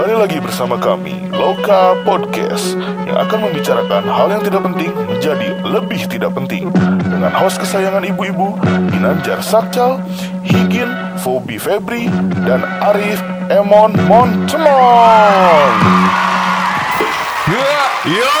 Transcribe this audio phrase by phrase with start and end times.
[0.00, 2.72] Kembali lagi bersama kami, Loka Podcast,
[3.04, 6.72] yang akan membicarakan hal yang tidak penting menjadi lebih tidak penting.
[7.04, 8.56] Dengan host kesayangan ibu-ibu,
[8.96, 10.00] Ginanjar Sakcal,
[10.40, 10.88] Higin,
[11.20, 12.08] Fobi Febri,
[12.48, 13.20] dan Arif
[13.52, 15.68] Emon Montemon.
[18.08, 18.32] Yo,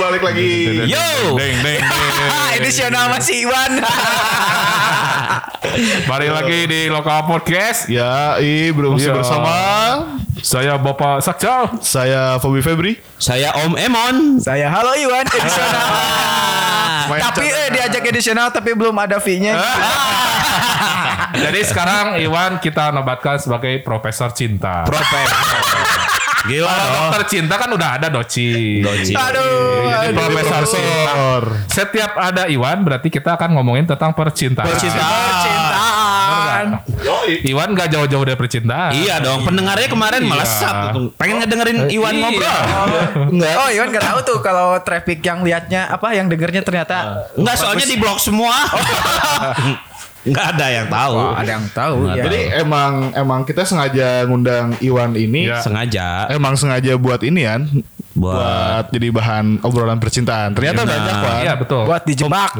[0.00, 0.80] balik lagi.
[0.88, 1.36] Yo.
[1.36, 2.56] Deng, deng, deng.
[2.56, 3.84] Edisional masih Iwan.
[6.10, 7.86] Balik lagi di Lokal Podcast.
[7.86, 9.14] Ya, i belum Ya.
[9.14, 9.54] bersama
[10.40, 11.78] Saya Bapak Sakcal.
[11.80, 12.96] saya Fobi Febri.
[13.16, 14.16] Saya Om Emon.
[14.40, 15.86] Saya halo Iwan edisional.
[17.26, 19.58] Tapi eh diajak edisional tapi belum ada fee-nya.
[21.42, 24.86] Jadi sekarang Iwan kita nobatkan sebagai Profesor Cinta.
[24.86, 25.79] Profesor.
[26.42, 27.02] Gila Kalau dong.
[27.06, 28.80] dokter cinta kan udah ada Doci.
[28.80, 29.12] Doci.
[29.12, 29.84] Aduh.
[29.90, 30.16] Jadi.
[30.16, 31.12] Profesor Cinta.
[31.66, 34.64] Setiap ada Iwan berarti kita akan ngomongin tentang percintaan.
[34.64, 35.32] Percintaan.
[35.38, 36.66] Cintaan.
[37.42, 38.90] Iwan gak jauh-jauh dari percintaan.
[38.92, 40.30] Iya dong, pendengarnya kemarin Iya.
[40.30, 40.74] melesat.
[40.90, 41.08] tuh.
[41.14, 42.22] Pengen ngedengerin Iwan Iya.
[42.22, 42.60] ngobrol.
[43.30, 43.54] Enggak.
[43.54, 47.84] Oh Iwan gak tahu tuh kalau traffic yang liatnya apa yang dengernya ternyata Enggak, soalnya
[47.84, 48.56] di blok semua.
[50.20, 51.14] Enggak ada yang tahu.
[51.16, 52.22] Oh, ada yang tahu ya.
[52.22, 55.64] Jadi emang emang kita sengaja ngundang Iwan ini Ya.
[55.64, 57.64] sengaja emang sengaja buat ini kan
[58.10, 60.50] buat buat jadi bahan obrolan percintaan.
[60.50, 61.22] Ternyata Iya, banyak nah.
[61.22, 61.82] Pak Iya betul.
[61.86, 62.50] buat dijebak.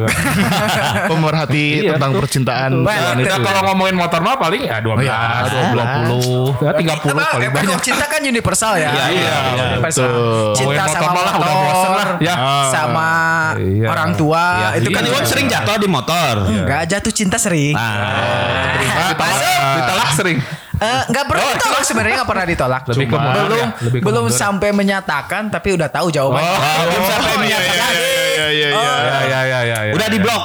[1.11, 2.23] pemerhati Iya, tentang betul.
[2.23, 2.70] percintaan.
[2.81, 3.19] Betul.
[3.20, 7.81] Kita kalau ngomongin motor mah paling ya 12, iya, 20, ya 30 Apa, paling banyak.
[7.83, 8.91] cinta kan universal ya.
[8.91, 9.65] Iya, iya, iya.
[9.75, 10.06] Universal.
[10.06, 10.55] Betul.
[10.55, 12.09] Cinta sama motor malah motor, udah bosen lah.
[12.21, 12.34] Ya.
[12.71, 13.11] sama
[13.56, 13.87] Iya.
[13.89, 14.45] orang tua.
[14.56, 16.34] Ya, itu itu kan Iwan sering jatuh di motor.
[16.47, 17.75] Enggak jatuh cinta sering.
[17.75, 19.39] Nah, Ditolak,
[19.77, 20.39] ditolak sering.
[20.81, 22.83] Eh, nggak pernah ditolak sebenarnya nggak pernah ditolak.
[22.86, 24.41] Lebih ke Cuma mundur belum ya, lebih ke belum mundur.
[24.41, 26.50] sampai menyatakan tapi udah tahu jawabannya.
[26.50, 27.91] Oh, belum sampai Iya, iya, menyatakan.
[27.92, 28.92] iya, iya, iya, iya.
[28.97, 29.78] Ya ya ya ya.
[29.84, 30.12] ya, Udah ya.
[30.12, 30.45] di blok.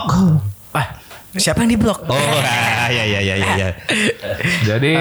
[0.72, 0.86] Ah,
[1.34, 2.00] siapa yang di blok?
[2.06, 2.20] Oh,
[2.90, 3.70] ya ya ya ya ya.
[4.66, 4.94] Jadi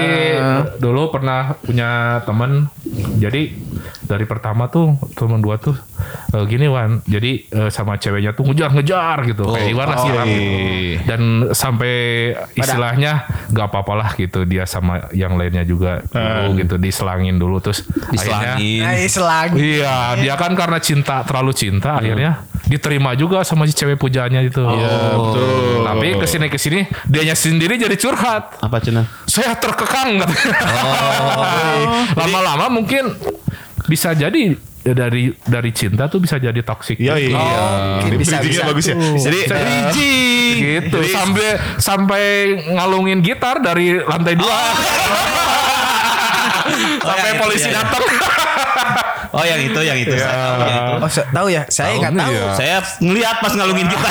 [0.79, 2.69] dulu pernah punya temen.
[3.19, 3.55] Jadi
[4.05, 5.73] dari pertama tuh temen dua tuh
[6.31, 7.01] eh, gini Wan.
[7.09, 9.49] Jadi eh, sama ceweknya tuh ngejar-ngejar gitu.
[9.49, 10.29] Kayak Iwan lah sekarang
[11.09, 11.21] dan
[11.51, 11.93] sampai
[12.53, 14.45] istilahnya nggak apa-apalah gitu.
[14.45, 17.57] Dia sama yang lainnya juga dulu gitu diselangin dulu.
[17.59, 17.83] Terus
[18.13, 18.83] akhirnya Diselangin.
[18.85, 19.57] Nah, selagi.
[19.59, 24.61] Iya, dia kan karena cinta terlalu cinta akhirnya diterima juga sama si cewek pujaannya itu.
[24.61, 25.85] betul.
[25.85, 28.57] Tapi ke sini ke sini dianya sendiri jadi curhat.
[28.61, 29.05] Apa cina?
[29.29, 30.53] Saya terkekang katanya.
[32.19, 33.13] Lama-lama mungkin
[33.85, 36.97] bisa jadi ya dari dari cinta tuh bisa jadi toksik.
[37.01, 37.37] Iya, gitu.
[37.37, 37.61] iya.
[38.01, 38.95] mungkin Ini bisa- bisa bagus ya.
[38.97, 42.23] Jadi Bisa bridging gitu sampai sampai
[42.73, 44.53] ngalungin gitar dari lantai dua
[47.05, 47.81] sampai iya, polisi iya, iya.
[47.81, 48.03] datang.
[49.35, 50.15] Oh yang itu yang itu.
[50.15, 50.93] Saya tahu yang itu.
[50.95, 51.61] Oh, tahu ya?
[51.67, 52.31] Saya nggak tahu.
[52.31, 52.47] iya.
[52.55, 54.09] Saya ngelihat pas ngalungin kita.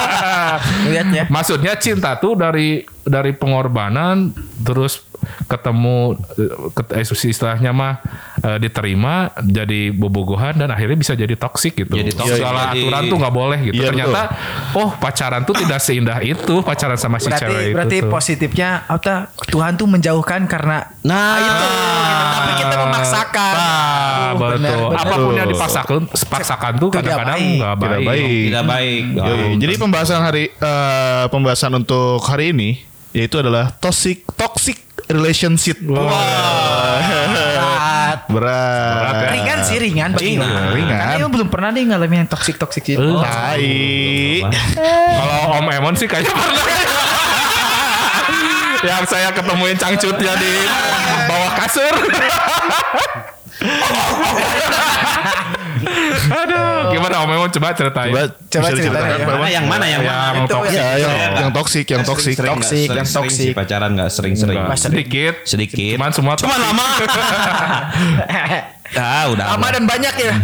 [0.92, 1.22] Lihatnya.
[1.28, 4.32] Maksudnya cinta tuh dari dari pengorbanan
[4.64, 5.04] terus
[5.44, 5.98] ketemu
[6.34, 6.92] eh, ket-
[7.24, 8.00] istilahnya mah
[8.38, 11.92] eh, diterima jadi bobogohan dan akhirnya bisa jadi toksik gitu.
[11.92, 13.74] Jadi toksik, Segala jadi- aturan tuh nggak boleh gitu.
[13.76, 14.20] Iya, Ternyata
[14.72, 18.02] oh pacaran tuh tidak seindah itu pacaran sama si Berarti cewek berarti itu.
[18.02, 18.10] tuh.
[18.10, 19.14] positifnya apa?
[19.46, 21.66] Tuhan tuh menjauhkan karena Nah, itu gitu.
[22.30, 23.54] Tapi kita memaksakan.
[23.54, 23.88] Ah,
[24.30, 24.62] Uh, betul.
[24.62, 25.00] benar, benar.
[25.00, 25.98] Apa pun yang dipaksakan,
[26.28, 27.58] paksakan tuh kadang-kadang baik.
[27.58, 27.90] nggak baik.
[27.90, 28.40] Tidak baik.
[28.46, 29.02] tidak baik.
[29.18, 29.48] Yoi.
[29.58, 32.70] Jadi pembahasan hari eh, pembahasan untuk hari ini
[33.10, 34.78] yaitu adalah toxic toxic
[35.10, 35.78] relationship.
[35.82, 37.10] Berat.
[38.30, 39.14] Berat.
[39.14, 39.30] ya.
[39.34, 40.70] Ringan sih ringan bagi Ringan, Iwan.
[40.74, 41.00] ringan.
[41.18, 43.18] Karena belum pernah nih ngalamin yang toxic toxic gitu.
[43.18, 43.62] Tai.
[45.18, 46.64] Kalau Om Emon sih kayaknya pernah.
[48.88, 50.52] yang saya ketemuin cangcutnya di
[51.28, 51.94] bawah kasur.
[56.90, 58.10] Gimana Om Emon coba ceritain.
[58.10, 59.24] Coba, Coba ceritain ya.
[59.24, 60.38] Mana yang mana yang Yang mana?
[60.40, 60.74] Itu toksik.
[60.74, 62.34] Ya, yang, Saya- yang toksik, yang toksik.
[62.34, 63.52] Toksik, Sering- yang toksik.
[63.54, 64.58] pacaran nggak sering-sering.
[64.74, 65.34] Sedikit.
[65.44, 65.94] Sedikit.
[65.96, 66.84] Cuman semua Cuman lama.
[68.96, 69.46] ah, udah.
[69.54, 70.34] Lama dan banyak ya.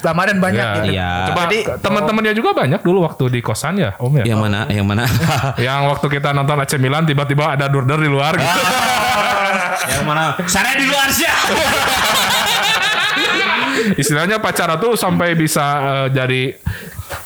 [0.00, 0.74] Lama dan banyak Ya.
[0.76, 0.90] gitu.
[0.92, 1.10] Iya.
[1.30, 4.24] Coba Jadi teman-temannya juga banyak dulu waktu di kosan ya, Om ya.
[4.26, 4.60] Yang mana?
[4.66, 5.04] Yang mana?
[5.66, 8.46] Yang waktu kita nonton AC Milan tiba-tiba ada durder di luar gitu.
[9.94, 10.34] yang mana?
[10.46, 11.26] Saya di luar sih.
[13.92, 16.42] Istilahnya pacaran tuh sampai bisa eh, jadi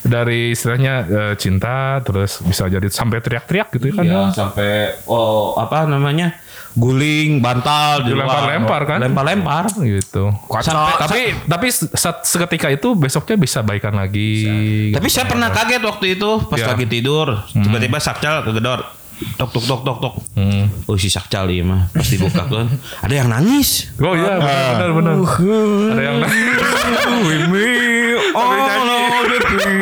[0.00, 5.84] dari istilahnya eh, cinta terus bisa jadi sampai teriak-teriak gitu kan Ya, sampai oh apa
[5.84, 6.34] namanya?
[6.72, 8.06] Guling, bantal.
[8.06, 8.98] Dilempar-lempar kan?
[9.02, 9.66] Lempar-lempar.
[9.82, 10.30] gitu.
[10.62, 14.94] Sampai, Tapi tapi saat seketika itu besoknya bisa baikan lagi.
[14.94, 16.70] Tapi saya pernah kaget waktu itu pas Ya.
[16.70, 18.86] lagi tidur, tiba-tiba sakcal kegedor.
[19.34, 20.14] Tok tok tok tok tok.
[20.34, 20.70] Hmm.
[20.86, 22.70] Oh si sakcal iya mah pas dibuka kan.
[23.02, 23.90] Ada yang nangis.
[23.98, 25.14] Oh iya benar benar.
[25.18, 26.16] Ada yang
[27.18, 27.66] With me
[28.34, 28.54] all
[28.86, 29.38] of the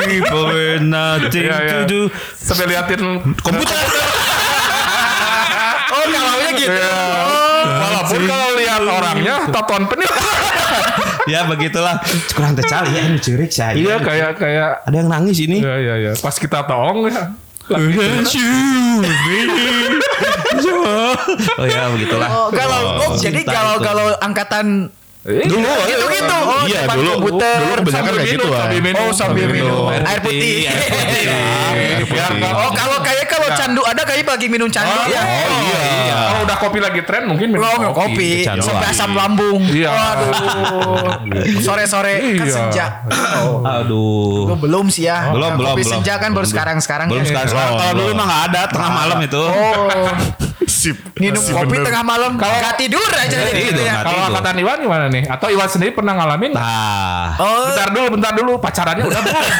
[0.09, 1.77] people with nothing Iya, iya.
[1.85, 2.01] to do.
[2.35, 3.01] sampai liatin
[3.37, 3.77] Komputer.
[5.87, 6.77] Oh, kalaunya gitu.
[6.77, 6.99] Iya.
[7.67, 10.13] Walaupun kalau lihat orangnya tonton penuh.
[11.33, 11.97] ya begitulah.
[12.35, 13.73] Kurang tercari ya ini curik saya.
[13.73, 15.63] Iya kayak kayak Ada yang nangis ini.
[15.63, 16.13] Iya iya iya.
[16.19, 17.33] Pas kita tong ya.
[21.59, 22.29] Oh ya begitulah.
[22.31, 23.85] Oh, kalau oh, jadi kalau itu.
[23.85, 24.89] kalau angkatan
[25.27, 26.37] Dulu gitu gitu.
[26.39, 27.57] Oh, Iya, dulu- komputer.
[27.59, 28.69] dulu kebanyakan kayak gitu, Wan.
[28.97, 30.67] Oh, sambil minum air putih.
[30.71, 31.25] Air putih.
[32.07, 35.23] Biar Oh, kalau kayak kalau candu ada kayak lagi minum candu Oh, ya.
[35.23, 36.17] iya.
[36.27, 39.63] Kalau udah kopi lagi tren mungkin minum Oh, kopi, sampai asam lambung.
[39.65, 39.91] Iya.
[39.91, 40.31] Waduh.
[41.59, 42.55] Sore-sore kan Iya.
[42.55, 42.87] senja.
[43.83, 44.47] Aduh.
[44.47, 45.31] Gua belum sih ya.
[45.31, 45.93] Belum, belum, Kopi belum.
[45.93, 47.29] senja kan baru sekarang-sekarang Belum ya.
[47.45, 47.75] sekarang.
[47.77, 49.43] Kalau dulu mah nggak ada tengah malam itu.
[49.43, 50.11] Oh,
[50.65, 50.97] Sip.
[51.15, 51.93] minum Sip, kopi bener.
[51.93, 54.01] tengah malam nggak tidur aja gitu ya.
[54.01, 55.29] Kalau angkatan Iwan gimana nih?
[55.29, 56.57] Atau Iwan sendiri pernah ngalamin?
[56.57, 57.37] Nah.
[57.37, 58.53] Oh, Bentar dulu, bentar dulu.
[58.57, 59.37] Pacarannya udah belum?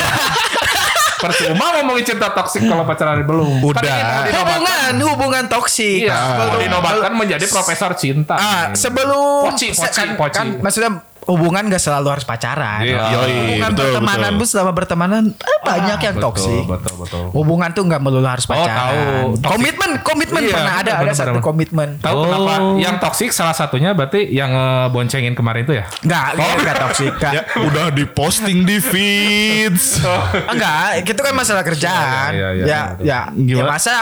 [1.17, 3.61] Percuma ngomongin cinta toksik kalau pacaran belum.
[3.61, 3.81] Udah.
[3.81, 4.37] Kan mau dinobatkan.
[4.37, 6.05] hubungan hubungan toksik.
[6.05, 8.37] Iya, mau Sebelum- dinobatkan menjadi profesor cinta.
[8.37, 10.35] Ah, sebelum Poci, poci, kan, poci.
[10.35, 10.91] kan maksudnya
[11.27, 12.83] hubungan gak selalu harus pacaran.
[12.83, 13.03] Iya.
[13.11, 14.39] Yoi, hubungan betul, pertemanan betul.
[14.39, 16.65] pun selama bertemanan eh, banyak yang Betul, toksik.
[16.65, 17.25] Betul, betul.
[17.35, 18.77] Hubungan tuh nggak melulu harus Oh, pacaran.
[18.79, 18.99] tahu.
[19.37, 19.51] Toksik.
[19.51, 21.89] Komitmen, komitmen Iya, pernah ada, benar, ada benar, satu komitmen.
[21.99, 22.23] Tahu Oh.
[22.25, 25.85] kenapa yang toksik salah satunya berarti yang eh, boncengin kemarin itu ya?
[26.01, 26.55] Enggak, Oh.
[26.57, 27.13] enggak toksik.
[27.13, 27.33] Enggak.
[27.37, 29.99] Ya, udah diposting di feeds.
[30.53, 32.31] Enggak, itu kan masalah kerjaan.
[32.33, 33.05] Iya, iya, iya, ya, betul.
[33.05, 33.69] ya, ya Gimana?
[33.69, 33.95] masa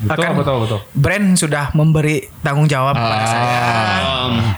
[0.00, 0.78] Betul, akan betul, betul.
[0.92, 3.60] brand sudah memberi tanggung jawab kepada saya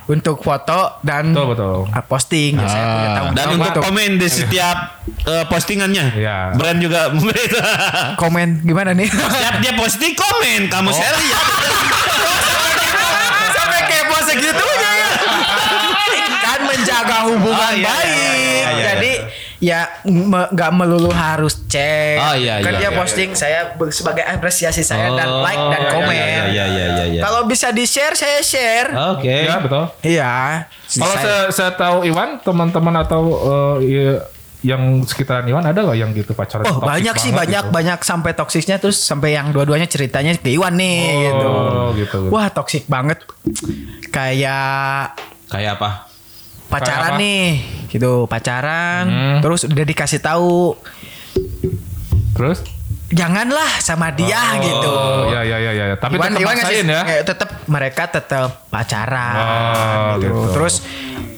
[0.05, 1.77] untuk foto dan Betul, betul.
[1.89, 2.55] ah, posting.
[2.55, 4.77] Ya, saya punya tanggung Dan jawab untuk untuk komen di setiap
[5.25, 6.37] eh, postingannya, Iya.
[6.55, 7.59] brand juga memberi itu.
[8.23, 9.09] komen gimana nih?
[9.09, 11.41] Setiap dia posting komen, kamu share ya.
[13.53, 15.11] Sampai kepo segitunya ya.
[16.45, 18.07] kan menjaga hubungan Oh, iya, baik.
[18.09, 19.17] iya, iya, iya, iya.
[19.63, 22.19] Ya me- nggak melulu harus cek.
[22.19, 25.81] Oh, iya, kan iya, dia iya, posting saya be- sebagai apresiasi saya dan like dan
[25.81, 26.11] iya, komen.
[26.19, 27.05] Iya iya iya iya.
[27.07, 27.21] iya.
[27.23, 28.91] Kalau bisa di share saya share.
[29.15, 29.47] Oke.
[29.47, 29.87] Ya, betul.
[30.03, 30.35] Iya.
[30.99, 34.09] Kalau Saya- se setahu Iwan, teman-teman atau eh, iya,
[34.63, 36.67] yang sekitaran Iwan ada nggak yang gitu pacaran?
[36.67, 37.75] Oh banyak sih banyak gitu?
[37.75, 41.47] banyak sampai toksiknya terus sampai yang dua-duanya ceritanya ke Iwan nih gitu.
[41.47, 42.35] Oh, gitu, gitu.
[42.35, 43.23] Wah toksik banget.
[44.11, 45.19] Kayak
[45.51, 46.12] Kayak apa?
[46.73, 47.45] Pacaran Kayak nih
[47.87, 49.39] gitu pacaran Hmm.
[49.39, 50.73] terus udah dikasih tahu
[52.33, 52.65] Terus?
[53.13, 54.89] janganlah sama dia gitu.
[54.89, 55.85] Oh, ya ya ya ya.
[55.95, 57.23] Tapi Iwan, tetap Iwan maksain ngasih- ya.
[57.23, 60.33] tetap mereka tetap pacaran Oh, gitu.
[60.33, 60.41] gitu.
[60.57, 60.75] Terus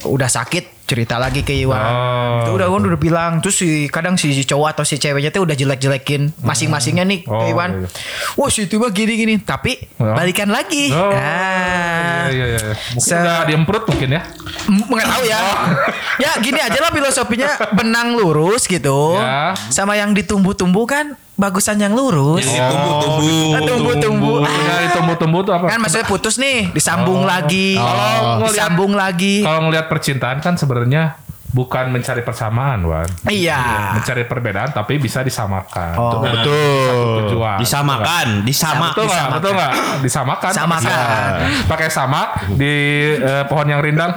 [0.07, 1.81] udah sakit cerita lagi ke Iwan.
[1.81, 2.37] Oh.
[2.39, 5.53] Itu udah Iwan udah bilang terus si kadang si, cowok atau si ceweknya tuh udah
[5.53, 7.69] jelek-jelekin masing-masingnya nih Oh, ke Iwan.
[7.75, 7.89] iya.
[8.35, 10.13] Wah, si itu mah gini-gini, tapi Oh.
[10.13, 10.89] balikan lagi.
[10.89, 12.73] Oh, Nah, iya iya iya.
[12.93, 14.21] Mungkin Se- udah diemprut mungkin ya.
[14.65, 15.39] M- nggak tahu ya.
[16.23, 19.17] ya gini aja lah filosofinya benang lurus gitu.
[19.17, 19.57] Ya.
[19.69, 22.41] Sama yang ditumbuh-tumbuh kan bagusan yang lurus.
[22.41, 23.47] Jadi tumbuh-tumbuh.
[23.51, 24.35] Ah, tumbuh-tumbuh.
[24.41, 24.79] Ah.
[24.79, 25.65] Ya, tumbuh-tumbuh tuh apa?
[25.67, 27.75] Kan maksudnya putus nih, disambung lagi.
[27.75, 27.95] Kalau
[28.39, 29.35] ngeliat- disambung lagi.
[29.43, 31.19] Kalau ngelihat percintaan kan sebenarnya
[31.55, 33.07] bukan mencari persamaan, Wan.
[33.31, 33.95] Iya.
[33.95, 35.95] Mencari perbedaan tapi bisa disamakan.
[35.95, 36.19] Oh.
[36.19, 37.31] Betul.
[37.31, 37.63] Tujuan.
[37.63, 38.91] Disamakan, disama.
[38.91, 39.27] Betul nggak?
[39.39, 39.73] Betul nggak?
[40.03, 40.51] Disamakan.
[40.51, 40.83] Samakan.
[40.83, 41.63] Bisa.
[41.71, 42.75] Pakai sama di
[43.15, 44.11] eh, pohon yang rindang.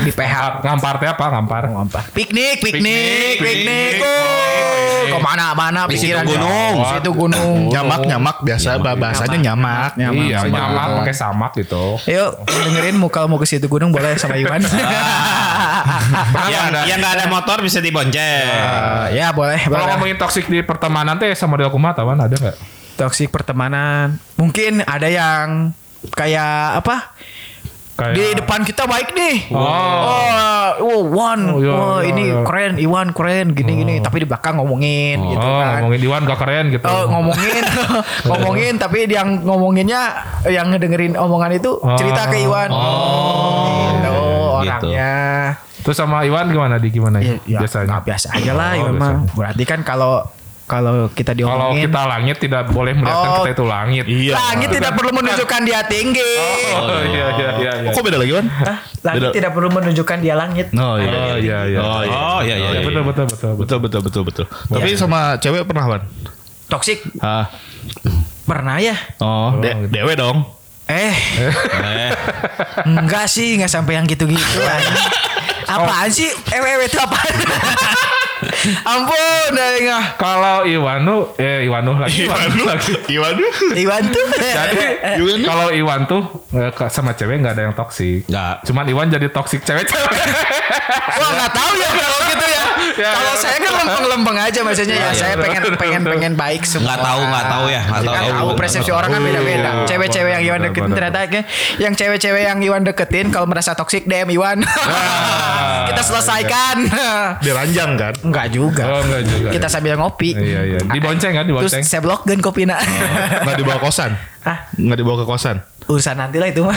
[0.00, 0.64] Di PH.
[0.64, 1.24] Ngampar teh apa?
[1.28, 1.62] Ngampar.
[2.16, 3.92] Piknik, piknik, Piknik, piknik.
[4.00, 4.56] piknik.
[5.06, 6.24] Oh, ke mana-mana pikiran.
[6.24, 6.74] gunung.
[6.80, 7.56] Di situ gunung.
[7.68, 9.90] Nyamak nyamak biasa bahasanya nyamak.
[9.98, 10.98] iya, sama nyamak gunung.
[11.04, 11.84] pakai samak gitu.
[12.08, 14.62] Yuk dengerin mau kalau mau ke situ gunung boleh sama Iwan.
[16.52, 18.46] yang yang nggak ada motor bisa dibonceng.
[19.10, 19.64] Eh, ya boleh.
[19.66, 19.90] Kalau boleh.
[19.96, 22.76] ngomongin toksik di pertemanan teh sama model kumaha tawan ada nggak?
[22.96, 24.16] toksik pertemanan.
[24.40, 25.76] Mungkin ada yang
[26.16, 27.12] kayak apa?
[27.96, 29.56] Kayak Di depan kita baik nih.
[29.56, 29.64] Oh.
[29.64, 32.44] Oh, oh, Wan, Oh, iya, wah iya, ini iya.
[32.44, 34.04] keren, Iwan keren, gini-gini.
[34.04, 35.80] Tapi di belakang ngomongin gitu oh, kan.
[35.80, 36.84] ngomongin Iwan gak keren gitu.
[36.84, 37.64] Oh, ngomongin,
[38.28, 40.12] ngomongin, tapi yang ngomonginnya,
[40.44, 42.68] yang ngedengerin omongan itu cerita ke Iwan.
[42.68, 43.96] Oh,
[44.58, 45.14] gitu, orangnya.
[45.78, 48.00] Terus sama Iwan gimana di gimana Ya, ya, biasanya?
[48.00, 48.98] biasa aja lah, Oh, Iwan mah.
[49.12, 49.32] biasanya.
[49.32, 50.12] Berarti kan kalau
[50.64, 53.36] kalau kita Kalau diomongin, kita langit tidak boleh melihatkan Oh.
[53.40, 54.04] kita itu langit.
[54.04, 54.34] Iya.
[54.34, 56.32] langit tidak perlu menunjukkan dia tinggi.
[56.74, 57.72] Oh, iya iya iya.
[57.80, 57.90] iya.
[57.90, 58.46] Kok beda lagi, Wan?
[58.50, 58.78] Hah?
[59.04, 59.30] Langit Beda.
[59.32, 60.66] tidak perlu menunjukkan dia langit.
[60.72, 61.38] Oh Oh iya.
[61.38, 61.78] iya iya.
[61.78, 62.16] Oh, iya.
[62.18, 62.68] Oh iya iya.
[62.68, 63.50] Iya, betul betul betul betul.
[63.54, 64.44] Betul betul betul betul.
[64.66, 66.02] Tapi sama cewek pernah, Wan?
[66.66, 67.46] Toksik Ah.
[68.42, 68.98] pernah ya?
[69.18, 70.50] Oh, de- dewe dong.
[70.86, 72.10] Eh, Eh,
[72.86, 74.58] enggak sih, enggak sampai yang gitu-gitu.
[75.66, 76.30] apaan sih?
[76.46, 77.34] Ewe-ewe itu apaan?
[78.86, 80.04] Ampun, dah enggak.
[80.14, 82.92] Kalau Iwan tuh eh Iwan tuh lagi Iwan tuh lagi.
[83.08, 83.34] Iwan.
[83.74, 84.24] Iwan tuh.
[84.36, 84.84] Jadi
[85.42, 86.22] kalau Iwan tuh
[86.54, 88.28] eh, sama cewek nggak ada yang toksik.
[88.28, 88.54] Nggak.
[88.62, 90.12] Cuman Iwan jadi toksik cewek-cewek.
[91.18, 92.64] Wah, enggak tahu ya kalau gitu ya.
[92.94, 95.10] Ya, Kalau ya, saya kan lempeng-lempeng aja maksudnya ya.
[95.10, 96.94] Saya pengen pengen pengen baik semua.
[96.94, 98.30] Nggak tahu, nggak tahu ya, nggak Nggak tahu.
[98.30, 99.70] tahu persepsi orang kan beda-beda.
[99.72, 104.06] Oh, Cewek-cewek yang Iwan deketin ternyata kayak yang cewek-cewek yang Iwan deketin kalau merasa toksik
[104.06, 104.62] DM Iwan.
[105.90, 106.76] Kita selesaikan.
[107.44, 108.12] Dia ranjang kan?
[108.22, 108.82] Enggak juga.
[108.86, 109.48] Oh, enggak juga.
[109.50, 110.34] Kita sambil ngopi.
[110.34, 110.78] Iya, iya.
[110.86, 111.82] Dibonceng kan, Terus dibonceng.
[111.82, 112.80] saya blok kopi nak.
[113.42, 114.14] Nggak dibawa kosan.
[114.46, 115.58] ah, Nggak dibawa ke kosan.
[115.86, 116.74] urusan nanti lah itu mah.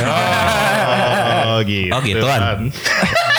[1.50, 1.90] Oh gitu.
[1.90, 2.70] Oh, gituan.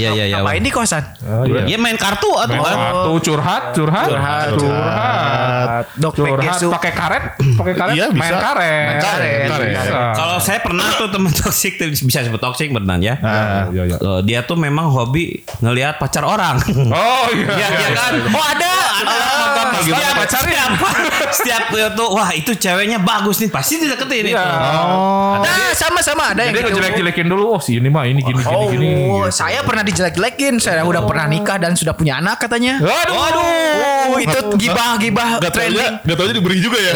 [0.00, 0.36] Iya iya iya.
[0.40, 1.04] Ngapain di kosan?
[1.20, 1.62] Oh, iya.
[1.66, 4.48] Ya main kartu atau Main kartu curhat, curhat, Curhat.
[4.56, 8.18] curhat, Dok curhat, pakai karet, pakai karet, Iya, bisa.
[8.18, 9.54] main karet, Main karet, Bisa.
[9.84, 10.14] karet.
[10.16, 13.14] Kalau saya pernah tuh teman toksik bisa sebut toksik benar ya.
[13.20, 13.96] Ah, iya, iya.
[13.96, 16.56] Eh, dia tuh memang hobi ngelihat pacar orang.
[16.88, 18.12] Oh iya, Iya iya kan?
[18.26, 18.72] Oh ada.
[19.00, 20.64] Ada gimana setiap pacarnya
[21.30, 24.38] setiap itu wah itu ceweknya bagus nih pasti dideketin itu.
[24.38, 25.38] Oh.
[25.40, 26.74] Nah, sama-sama ada yang gitu.
[26.74, 28.86] ngejelek-jelekin dulu, oh si ini mah ini gini gini Oh, gini.
[28.90, 29.30] gitu.
[29.30, 30.58] saya pernah dijelek-jelekin.
[30.58, 32.78] Saya udah pernah nikah dan sudah punya anak katanya.
[32.80, 33.14] Waduh.
[34.10, 36.02] Oh, itu gibah-gibah trending.
[36.02, 36.94] gak tau aja diberi juga ya.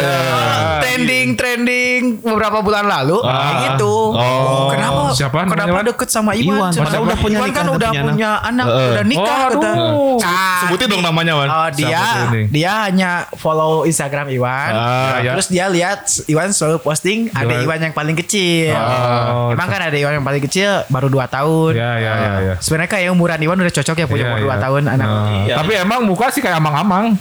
[0.83, 3.95] Trending, trending beberapa bulan lalu kayak gitu.
[4.15, 5.01] Oh, kenapa?
[5.15, 6.71] Siapa Kenapa deket sama Iwan?
[6.71, 7.07] Iwan, Padahal siapa?
[7.07, 10.17] udah punya Iwan nikah, kan udah punya punya anak, udah nikah Oh, aduh.
[10.65, 11.49] Sebutin dong namanya Wan.
[11.51, 14.71] Oh dia tuh dia hanya follow Instagram Iwan.
[14.73, 15.33] Ah, ya.
[15.35, 17.79] Terus dia lihat Iwan selalu posting ada Iwan.
[17.81, 18.73] Yang paling kecil.
[18.73, 21.73] Oh, Emang kan ada Iwan yang paling kecil baru 2 tahun.
[21.75, 22.55] Ya ya ya ya.
[22.59, 24.57] Sebenarnya kayak umuran Iwan udah cocok ya punya Iya, umur 2 iya.
[24.61, 25.09] tahun anak.
[25.09, 25.55] Nah, Iya.
[25.59, 27.15] Tapi emang muka sih kayak amang-amang.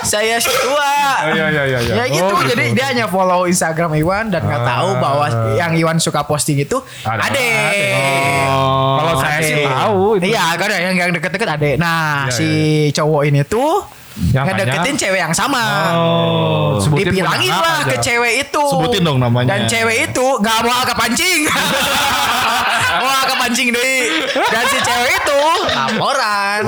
[0.00, 0.94] Saya tua.
[1.30, 1.78] Iya iya iya.
[1.82, 5.98] Ya gitu, Oh, jadi dia hanya follow Instagram Iwan dan nggak tahu bahwa yang Iwan
[5.98, 7.46] suka posting itu Ada- Ade.
[7.46, 7.86] Ade.
[8.96, 10.24] Kalau saya sih tahu itu.
[10.32, 11.70] Iya, kan ada yang yang deket-deket Ade.
[11.80, 12.48] Nah, Iya, si
[12.92, 13.99] cowok ini tuh
[14.30, 15.64] Yang ngedeketin cewek yang sama.
[15.92, 18.62] Oh, Dibilangin lah ke cewek itu.
[18.66, 19.48] Sebutin dong namanya.
[19.50, 21.40] Dan cewek itu nggak mau kepancing.
[23.00, 24.00] mau kepancing deh.
[24.28, 26.60] Dan si cewek itu laporan.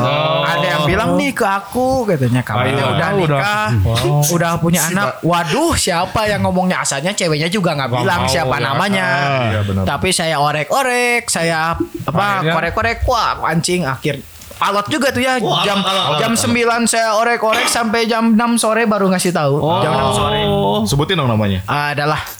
[0.43, 2.85] Ada yang bilang nih ke aku katanya kamu Oh, iya.
[2.87, 3.39] udah Tahu udah.
[3.39, 4.23] nikah, Wow.
[4.33, 5.07] udah punya anak.
[5.23, 8.65] Waduh, siapa yang ngomongnya asalnya ceweknya juga nggak bilang siapa ya.
[8.65, 9.07] namanya.
[9.07, 9.85] Ah, iya, benar.
[9.85, 14.19] Tapi saya orek-orek, saya apa korek-korek wah pancing akhir
[14.63, 18.63] Alot juga tuh ya Wah, jam alot, alot, jam 9 saya orek-orek sampai jam 6
[18.63, 19.59] sore baru ngasih tahu.
[19.83, 20.41] Jam 6 sore.
[20.87, 21.67] Sebutin dong namanya.
[21.67, 22.23] Adalah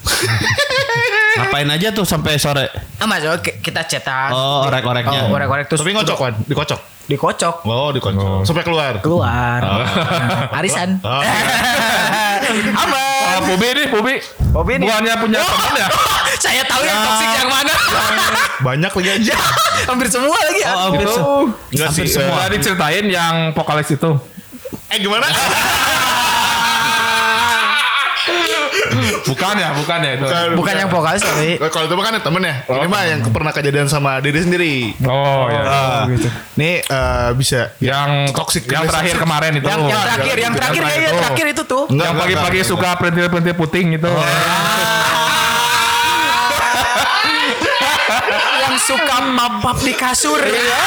[1.33, 2.69] Ngapain aja tuh sampai sore?
[3.01, 4.31] Ah, Mas, oke, kita cetak.
[4.37, 5.27] Oh, orek-oreknya.
[5.27, 6.81] Oh, orek-orek terus Tapi ngocok Wan, dikocok.
[7.05, 8.43] Dikocok Oh, dikocok.
[8.43, 8.99] Sampai keluar.
[8.99, 9.59] keluar.
[10.59, 11.03] Arisan.
[11.03, 11.23] Oh.
[12.73, 12.99] Aman.
[13.23, 14.15] Ah, Pubi nih, Pubi.
[14.51, 14.87] Pubi nih.
[14.87, 15.89] Bukannya punya teman ya?
[16.43, 17.75] Saya tahu yang toksik yang mana.
[18.67, 19.33] Banyak lagi aja.
[19.33, 19.41] Ya,
[19.85, 20.71] hampir semua lagi ya.
[20.71, 21.13] Oh, hampir Itu.
[21.13, 21.25] se-
[21.73, 22.07] Enggak sih.
[22.09, 24.11] Semua diceritain yang vokalis itu.
[24.89, 25.25] Eh gimana?
[29.23, 30.27] Bukan ya, bukan ya itu.
[30.55, 32.55] Bukan yang vokalis tapi Kalau itu mah kan temen ya.
[32.65, 34.75] Ini mah yang pernah kejadian sama diri sendiri.
[35.03, 35.63] Oh ya.
[35.63, 36.03] Ah,
[36.55, 39.65] Nih eh, bisa Yang Toxic yang terakhir kemarin itu.
[39.65, 41.19] yang, yang terakhir, yang terakhir kayaknya itu.
[41.19, 41.83] terakhir itu tuh.
[41.89, 44.11] Enggak, Yang pagi-pagi suka perintil-perintil puting itu.
[48.59, 50.41] yang suka mapap di kasur.
[50.41, 50.85] Iya,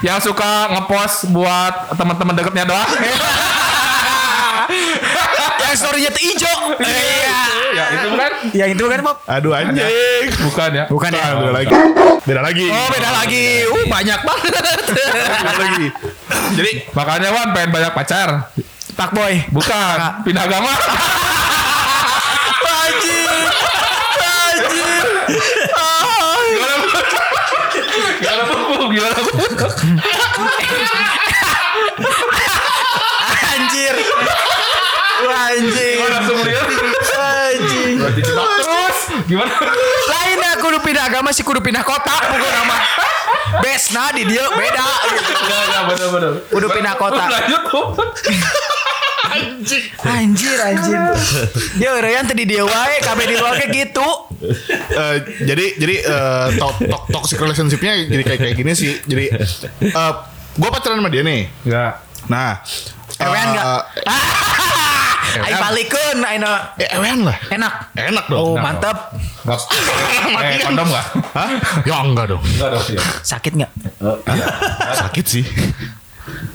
[0.00, 2.90] Yang suka ngepost buat teman-teman deketnya doang.
[5.78, 6.58] Story-nya tuh hijau.
[6.82, 7.40] Iya.
[7.78, 8.30] ya itu bukan?
[8.50, 9.16] Yang itu kan, Pop?
[9.30, 9.86] Aduh anjing.
[10.50, 10.84] Bukan ya.
[10.90, 11.38] Bukan ya?
[11.38, 11.74] Beda lagi.
[12.26, 12.66] Beda lagi.
[12.66, 13.44] Oh, beda lagi.
[13.70, 14.52] Uh, banyak banget.
[14.90, 15.86] Beda lagi.
[16.58, 18.50] Jadi makanya Wan pengen banyak pacar.
[18.98, 19.46] Pak Boy.
[19.54, 20.74] Bukan pindah agama.
[26.48, 26.88] Gimana Bu?
[28.18, 28.90] Gimana Bu?
[28.90, 29.30] Gimana Bu?
[33.54, 33.94] Anjir.
[35.38, 35.96] Anjing.
[36.02, 36.66] Gimana langsung lihat?
[37.14, 37.94] Anjing.
[38.26, 38.98] Terus
[39.30, 39.52] gimana?
[40.10, 42.76] Lain ya kudu pindah agama sih kudu pindah kota bukan nama.
[43.62, 45.30] Besna di dia beda gitu.
[45.32, 46.32] Enggak, enggak benar-benar.
[46.50, 47.24] Kudu pindah kota.
[47.30, 47.80] Lanjut Bu.
[50.08, 50.98] Anjir anjir.
[51.76, 54.08] Dia orang tadi dia wae kabeh di luar kayak gitu.
[54.72, 58.96] Eh, jadi jadi eh, to to toxic relationshipnya jadi kayak kayak gini sih.
[59.04, 59.24] Jadi
[59.84, 60.12] eh
[60.58, 61.46] gue pacaran sama dia nih.
[61.68, 61.92] Enggak.
[62.28, 62.60] Nah,
[63.18, 63.82] Ewean enggak?
[65.30, 67.36] eh, Aing balikeun aina eh, ewean lah.
[67.48, 67.72] enak.
[67.92, 68.38] Enak dong.
[68.38, 68.98] Oh, Enak mantap.
[69.44, 69.60] Enggak.
[70.38, 71.06] Eh, kondom enggak?
[71.32, 71.48] Hah?
[71.88, 72.42] Ya enggak dong.
[72.42, 73.00] Enggak dong ya.
[73.22, 73.72] Sakit enggak?
[74.94, 75.44] Sakit sih.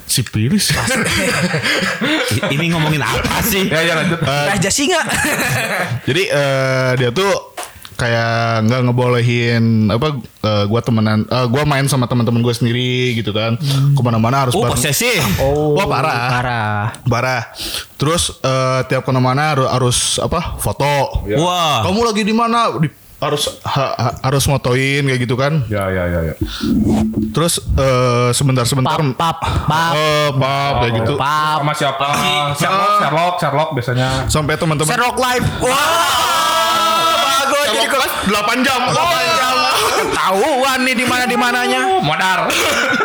[0.06, 0.70] Sipilis.
[0.70, 3.66] I- Ini ngomongin apa sih?
[3.66, 4.20] Ya ya lanjut.
[4.22, 5.02] Raja singa.
[6.06, 7.53] Jadi eh, dia tuh
[7.94, 8.34] kayak
[8.64, 13.56] nggak ngebolehin apa eh, gua temenan eh, gua main sama teman-teman gue sendiri gitu kan
[13.94, 15.22] ke mana-mana harus Oh, bareng posesif.
[15.38, 16.20] Oh, Wah, parah.
[16.30, 16.82] Parah.
[17.04, 17.42] parah
[17.96, 21.82] terus eh, tiap ke mana-mana harus, harus apa foto Wah.
[21.84, 25.64] kamu lagi di mana di harus ha- ha- harus motoin kayak gitu kan.
[25.72, 26.36] Ya ya ya ya.
[27.32, 29.94] Terus eh, sebentar-sebentar Pap, pap, pap.
[29.96, 31.14] Eh, pap kayak gitu.
[31.16, 31.64] Pap.
[31.64, 32.08] Sama siapa?
[32.54, 34.28] Sherlock, Sherlock, Sherlock biasanya.
[34.28, 35.48] Sampai teman-teman Sherlock Live.
[35.64, 36.63] Wah.
[37.74, 38.80] Jadi kelas 8 jam.
[38.88, 38.96] 8
[39.34, 39.56] jam.
[40.14, 41.82] Tahuan nih di mana di mananya.
[42.00, 42.40] Modar.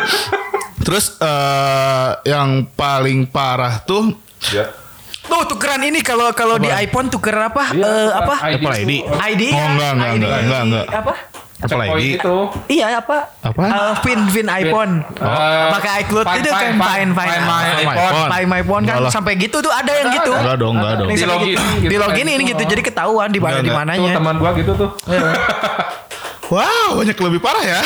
[0.85, 4.15] Terus eh yang paling parah tuh
[4.49, 4.69] ya.
[5.21, 7.69] Tuh tukeran ini kalau kalau di iPhone tuker apa?
[7.69, 8.33] Iya, Eh, tukeran apa?
[8.39, 8.53] ID.
[8.55, 8.91] Apple ID.
[9.05, 9.43] ID.
[9.51, 10.17] Oh, enggak, enggak, ID.
[10.17, 10.85] enggak, enggak, enggak.
[10.91, 11.13] Apa?
[11.59, 12.15] ID.
[12.15, 12.37] itu.
[12.71, 13.17] Iya apa?
[13.43, 13.61] Apa?
[13.61, 14.93] Eh, Vin Vin iPhone.
[15.03, 17.29] Eh, Pakai iCloud Find- itu kan Find- fine fine.
[17.29, 17.99] Find My Find My iPhone.
[17.99, 18.29] iPhone.
[18.29, 20.31] Find My phone kan sampai gitu tuh ada yang gitu.
[20.31, 21.07] Enggak dong, enggak dong.
[21.09, 21.89] Di login gitu.
[21.89, 22.63] Di login kayak ini gitu.
[22.63, 24.11] Jadi ketahuan di mana di mananya.
[24.15, 24.89] Teman gua gitu tuh.
[26.49, 27.77] Wow, banyak lebih parah ya.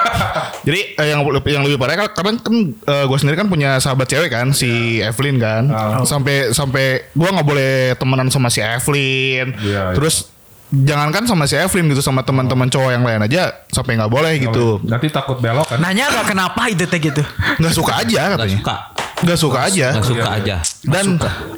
[0.68, 2.36] Jadi eh, yang yang lebih parah kan kan
[2.84, 5.72] gue sendiri kan punya sahabat cewek kan si Evelyn kan.
[6.04, 9.56] Sampai sampai gue nggak boleh temenan sama si Evelyn.
[9.56, 9.96] Iya, iya.
[9.96, 10.33] Terus
[10.82, 14.82] jangankan sama si Evelyn gitu sama teman-teman cowok yang lain aja sampai nggak boleh gitu.
[14.82, 15.78] Nanti takut belok kan.
[15.78, 17.22] Nanya gak kenapa itu teh gitu.
[17.62, 18.58] Nggak suka aja Gak katanya.
[18.58, 18.76] suka.
[19.24, 19.86] Nggak suka aja.
[19.94, 20.56] Gak suka Iya, aja.
[20.82, 21.04] Dan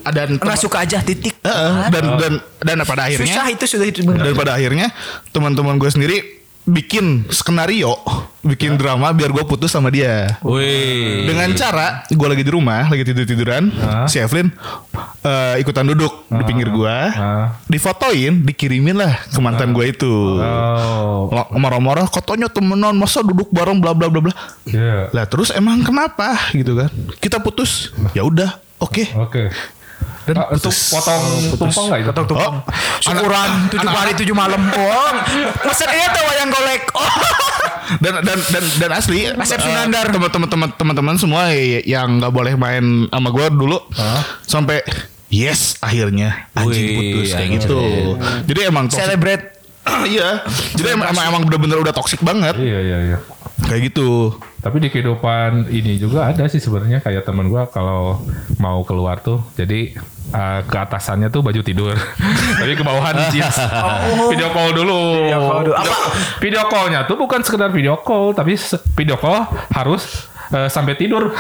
[0.05, 1.35] ada Nggak suka aja titik.
[1.41, 4.93] Heeh, dan dan dan pada akhirnya Susah itu sudah itu dan pada akhirnya
[5.33, 6.36] teman-teman gue sendiri
[6.67, 7.95] bikin skenario,
[8.43, 10.35] bikin drama biar gue putus sama dia.
[10.43, 11.23] Wih.
[11.25, 13.71] Dengan cara gue lagi di rumah, lagi tidur tiduran,
[14.05, 14.51] si Evelyn
[15.23, 17.55] eh, ikutan duduk di pinggir gue, Ah.
[17.67, 20.11] difotoin, dikirimin lah ke mantan gue itu.
[20.43, 21.31] Oh.
[21.55, 24.35] Marah-marah, katanya temenan masa duduk bareng bla bla bla bla.
[24.67, 25.15] Iya.
[25.15, 26.91] Lah terus emang kenapa gitu kan?
[27.23, 27.95] Kita putus.
[28.11, 29.07] Ya udah, oke.
[29.23, 29.55] Oke.
[30.27, 30.91] Dan Ah, untuk putus.
[30.91, 31.23] potong
[31.55, 32.11] tumpeng enggak itu?
[32.11, 32.53] Potong Oh,
[32.99, 34.59] Syukuran tujuh hari tujuh malam.
[34.77, 35.11] Oh,
[35.63, 36.83] mesen iya tuh wayang golek.
[36.91, 37.07] Oh.
[38.03, 40.11] dan dan dan dan asli Asep eh, Sunandar.
[40.11, 43.79] teman-teman teman- teman-teman semua yang nggak boleh main sama gue dulu
[44.43, 44.83] sampai
[45.29, 47.79] yes akhirnya anjing Wih, putus kayak gitu
[48.43, 49.45] jadi emang toxic Celebrate.
[50.09, 50.43] iya
[50.75, 53.19] jadi emang emang, emang bener-bener udah toxic banget Iya iya iya.
[53.65, 58.21] Kayak gitu Tapi di kehidupan ini juga ada sih sebenarnya kayak teman gua kalau
[58.61, 59.97] mau keluar tuh jadi
[60.35, 61.95] uh, ke atasannya tuh baju tidur.
[62.61, 63.57] Tapi ke bawahan jeans.
[64.33, 65.03] Video call dulu.
[65.23, 65.75] Video call dulu.
[65.77, 65.95] Apa?
[66.43, 68.59] Video callnya tuh bukan sekedar video call tapi
[68.97, 71.31] video call harus uh, sampai tidur.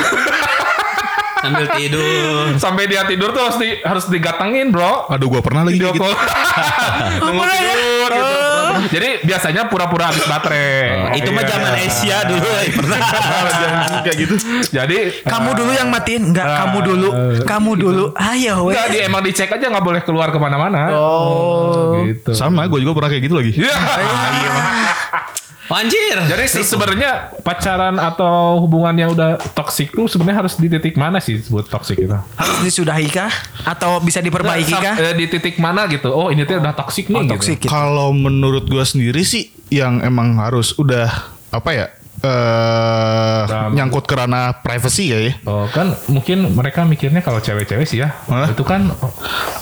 [1.36, 2.58] Sambil tidur.
[2.58, 5.06] sampai dia tidur tuh harus di, harus digatengin, Bro.
[5.06, 6.10] aduh gue pernah lagi gitu call.
[7.22, 8.35] Nunggu tidur gitu.
[8.94, 11.16] Jadi biasanya pura-pura habis baterai.
[11.16, 11.50] Itu mah Iya.
[11.52, 12.48] zaman Asia dulu.
[12.56, 12.98] eh, Pernah.
[14.04, 14.34] kayak gitu
[14.68, 16.56] Jadi Kamu dulu yang matiin, enggak Ah.
[16.62, 17.08] kamu dulu,
[17.42, 18.04] kamu dulu.
[18.14, 18.72] Ayo, we.
[18.72, 20.90] Enggak, dia emang dicek aja nggak boleh keluar ke mana-mana.
[20.92, 22.02] Oh.
[22.04, 22.30] gitu.
[22.32, 23.74] sama gue juga pernah kayak gitu lagi Iya.
[25.66, 26.16] Anjir.
[26.26, 31.18] Jadi se- sebenarnya pacaran atau hubungan yang udah toksik tuh sebenarnya harus di titik mana
[31.18, 32.14] sih buat toksik itu?
[32.14, 33.32] Harus disudahi kah?
[33.62, 34.94] Atau bisa diperbaiki kah?
[34.96, 36.10] eh, di titik mana gitu?
[36.10, 37.16] Oh ini tuh udah toksik nih.
[37.16, 37.32] Oh, gitu.
[37.38, 37.70] toksik gitu.
[37.70, 41.10] kalau menurut gue sendiri sih yang emang harus udah
[41.50, 41.86] apa ya
[42.18, 47.84] eh Dalam- nyangkut ke ranah privacy ya ya Oh kan mungkin mereka mikirnya kalau cewek-cewek
[47.84, 48.48] sih ya Hah?
[48.48, 49.12] itu kan oh,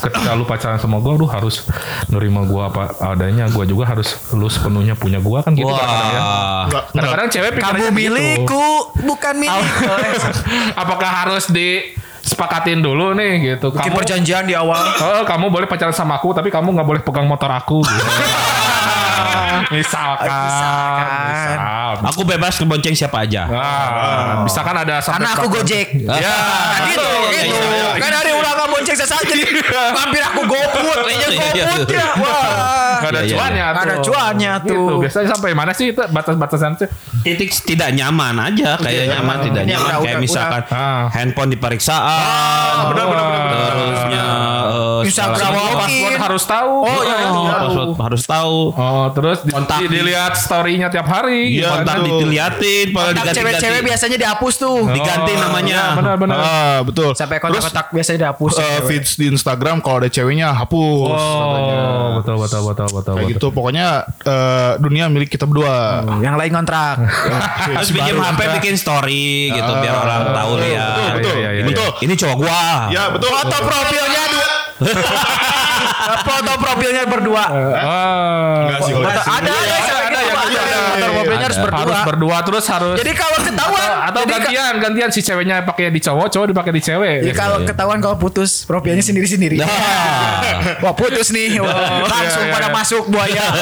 [0.01, 1.67] ketika lu pacaran sama gue lu harus
[2.07, 6.21] nerima gue apa adanya gue juga harus lu sepenuhnya punya gue kan gitu kadang-kadang ya.
[6.21, 6.65] Wah.
[6.89, 7.93] Kadang-kadang cewek Kamu gitu.
[7.93, 8.65] milikku,
[9.01, 9.85] bukan milikku.
[10.81, 13.69] Apakah harus disepakatin dulu nih gitu?
[13.69, 14.81] Bikin Kamu perjanjian di awal.
[14.97, 17.81] Oh, kamu boleh pacaran sama aku, tapi kamu nggak boleh pegang motor aku.
[17.81, 18.01] Gitu.
[19.69, 21.25] misalkan, Misalkan.
[21.25, 21.91] misal.
[22.05, 23.43] Aku bebas ngebonceng siapa aja.
[23.45, 25.87] Nah, misalkan ada sampai Karena aku Gojek.
[25.97, 27.23] Ya, Kan gitu, betul.
[27.31, 27.55] gitu.
[27.55, 29.33] Iya, iya, Kan hari ulang kamu bonceng saya saja.
[29.95, 30.97] Hampir aku goput.
[31.01, 31.97] Kayaknya Iya, goput iya.
[31.97, 32.07] ya.
[32.15, 32.95] Wah.
[32.95, 33.67] Gak ada Iya, iya, cuannya iya.
[33.71, 33.81] tuh.
[33.81, 34.75] Ada cuannya tuh.
[34.75, 34.93] Gitu.
[35.01, 36.87] Biasanya sampai mana sih itu batas-batasan tuh?
[37.21, 41.09] Titik tidak nyaman aja kayak nyaman tidak nyaman udah, kayak udah, misalkan udah.
[41.09, 42.91] handphone di periksaan.
[42.91, 43.71] benar, benar, benar, benar.
[43.75, 44.25] Terusnya
[44.69, 46.01] eh, Instagram segala- walking.
[46.01, 46.73] Password harus tahu.
[46.77, 47.27] Oh, iya, iya.
[47.27, 48.55] Oh, password harus tahu.
[48.71, 51.41] Oh, terus di, Kontak di- di- dilihat story-nya tiap hari.
[51.55, 52.19] Iya, Kontak betul.
[52.21, 54.77] diliatin, pada Kontak cewek-cewek biasanya dihapus tuh.
[54.87, 55.79] Diganti Oh, namanya.
[55.83, 56.37] iya, Benar-benar.
[56.37, 58.51] ah betul Sampai terus kontak-kontak biasanya dihapus.
[58.55, 58.83] cewek.
[58.85, 61.77] feeds di Instagram kalau ada ceweknya hapus katanya.
[61.85, 63.31] Oh, betul betul betul betul kayak betul.
[63.31, 65.75] gitu pokoknya eh, dunia milik kita berdua
[66.17, 66.95] Yang lain kontrak.
[67.67, 70.87] Terus pinjam HP bikin story gitu biar orang tahu lihat.
[70.87, 71.89] betul, betul, Iya, iya, betul.
[71.99, 72.61] ini cowok gua.
[72.87, 74.47] ya betul Foto profilnya dua.
[76.25, 77.45] Foto profilnya berdua.
[77.71, 78.67] Ah.
[78.67, 79.31] Enggak sih, kalau Foto- gitu.
[79.31, 79.75] ada ada
[80.15, 80.85] Iya, yang ada ada.
[80.85, 81.65] foto profilnya harus Ada.
[81.65, 81.81] berdua.
[81.85, 86.27] harus berdua terus harus Jadi kalau ketahuan atau gantian gantian si ceweknya pakai di cowok
[86.29, 89.59] cowok dipakai di cewek Jadi kalau ketahuan kalau putus profilnya sendiri-sendiri.
[89.59, 89.67] Nah.
[90.83, 91.59] Wah putus nih.
[91.59, 92.75] Wah, langsung iya, pada iya.
[92.75, 93.45] masuk buaya.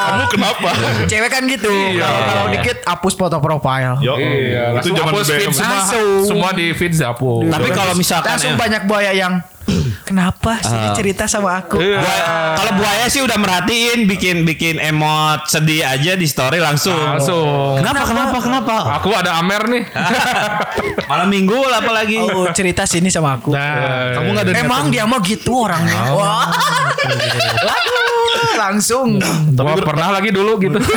[0.00, 0.70] kamu kenapa
[1.06, 1.70] Cewek kan gitu.
[1.70, 3.94] Kalau kalau dikit hapus foto profile.
[4.02, 6.10] Yo, iya itu langsung zaman hapus feed semua Langsung.
[6.26, 9.32] semua di feed dihapus Tapi kalau misalkan Langsung ya, banyak buaya yang
[10.02, 10.92] kenapa sih Ah.
[10.92, 11.78] cerita sama aku?
[11.78, 12.02] Iya.
[12.54, 16.96] Kalau buaya sih udah merhatiin bikin bikin emot sedih aja di story langsung.
[16.96, 17.78] Langsung.
[17.78, 18.74] Kenapa kenapa kenapa?
[18.98, 19.82] Aku ada Amer nih.
[21.10, 22.18] Malam minggu lah apalagi.
[22.18, 23.50] Oh cerita sini sama aku.
[23.50, 26.10] Nah, Kamu nggak ada Emang dia mah gitu orangnya.
[26.10, 26.46] Wah.
[27.60, 28.19] Waduh,
[28.58, 29.08] langsung.
[29.54, 30.78] Gua pernah lagi dulu gitu.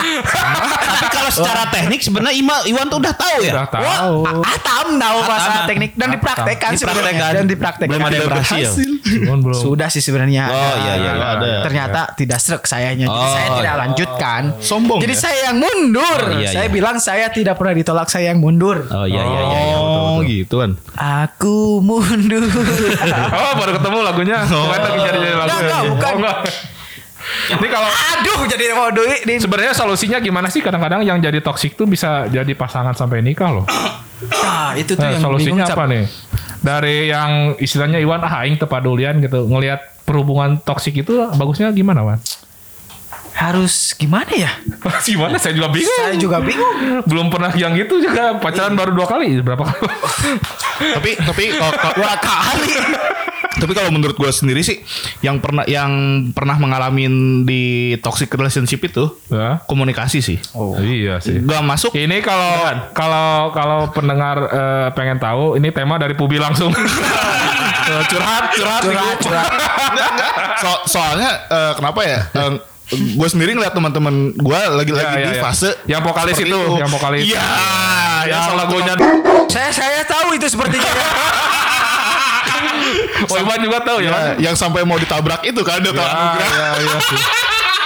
[0.00, 3.52] Tapi kalau secara teknik sebenarnya Ima Iwan tuh udah tahu ya.
[3.56, 3.84] Udah tahu.
[4.24, 5.68] Wah, Atam tahu masalah Atam.
[5.68, 7.00] teknik dan dipraktekkan sebenarnya.
[7.00, 7.32] Dipraktekkan.
[7.32, 7.90] dan dipraktekkan.
[7.90, 8.70] Belum ada yang berhasil.
[9.56, 10.44] Sudah sih sebenarnya.
[10.50, 11.50] Oh, iya, iya, iya, ada.
[11.66, 13.06] Ternyata tidak serak sayanya.
[13.08, 13.82] Jadi Oh, saya tidak iya.
[13.86, 14.42] lanjutkan.
[14.60, 15.20] Sombong Jadi ya?
[15.20, 16.20] saya yang mundur.
[16.20, 16.72] Oh, iya, saya iya.
[16.72, 18.86] bilang saya tidak pernah ditolak, saya yang mundur.
[18.88, 19.60] Oh iya iya iya.
[19.66, 20.70] iya, Oh gitu kan.
[20.96, 22.44] Aku mundur.
[23.30, 24.38] Oh baru ketemu lagunya.
[24.50, 24.68] Oh.
[24.70, 25.50] lagi cari-cari lagu.
[25.60, 26.12] Enggak, bukan.
[26.20, 26.36] Enggak.
[27.50, 31.76] Ini kalau Aduh, jadi mau duit di sebenarnya solusinya gimana sih kadang-kadang yang jadi toksik
[31.76, 33.66] tuh bisa jadi pasangan sampai nikah loh.
[34.20, 35.92] Nah, itu tuh Nah, yang solusinya bingung, apa Cap.
[35.92, 36.04] nih?
[36.60, 42.18] Dari yang istilahnya Iwan ah aing tepadulian gitu ngelihat perhubungan toksik itu bagusnya gimana Wan?
[43.40, 44.52] Harus gimana ya?
[45.02, 45.96] gimana saya juga bingung.
[45.98, 47.00] Saya juga bingung.
[47.04, 49.80] Belum pernah yang gitu juga pacaran baru dua kali berapa kali?
[50.96, 52.74] tapi tapi kalau kalau- Dua kali.
[53.52, 54.80] tapi kalau menurut gue sendiri sih
[55.20, 55.90] yang pernah yang
[56.30, 57.08] pernah mengalami
[57.42, 57.62] di
[57.98, 59.60] toxic relationship itu Ya.
[59.64, 60.38] komunikasi sih.
[60.78, 61.40] Iya sih.
[61.40, 62.52] Gak masuk Ini kalau
[62.92, 66.70] kalau kalau pendengar eh, pengen tahu ini tema dari Pubi langsung.
[66.70, 69.48] Eh, curhat, curhat, Curhat, curhat.
[70.58, 72.20] So- soalnya eh, kenapa ya?
[72.90, 75.42] Gue sendiri ngeliat teman-teman gue lagi-lagi Iya, iya, di iya.
[75.42, 77.20] fase Yang vokalis seperti itu, yang vokalis.
[77.22, 77.46] Iya,
[78.26, 78.94] yang yang lagunya.
[79.46, 80.90] Saya saya tahu itu sepertinya.
[83.30, 84.10] Oh Iwan juga tahu ya.
[84.10, 87.18] ya, yang sampai mau ditabrak itu kan dia Ya, ya, iya sih.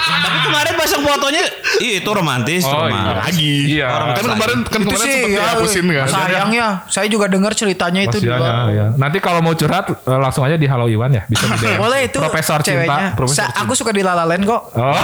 [0.04, 1.44] Tapi kemarin pasang fotonya
[1.80, 3.00] itu romantis, Oh, romantis.
[3.00, 3.14] iya.
[3.18, 3.54] Lagi.
[3.66, 3.88] Iya.
[4.12, 6.06] Kan kemarin kan itu kemarin sih sempet ya, dihapusin kan.
[6.06, 8.44] sayangnya saya juga dengar ceritanya itu Masih juga.
[8.44, 8.86] ada, ya.
[8.94, 11.78] Nanti kalau mau curhat eh, langsung aja di Halo Iwan ya, bisa di DM.
[11.78, 12.84] Boleh itu Profesor ceweknya.
[13.10, 14.62] Cinta, Profesor Sa- aku suka di lalalen kok.
[14.72, 14.94] Oh.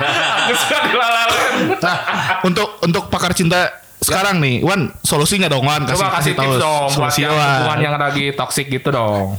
[0.00, 1.76] Aku suka dilalalen.
[1.78, 1.96] Nah,
[2.42, 5.84] untuk untuk pakar cinta sekarang nih, Wan, solusinya dong, Wan.
[5.84, 7.36] Kasih, Coba kasih tahu tips dong buat yang
[7.78, 9.36] yang lagi toxic gitu dong.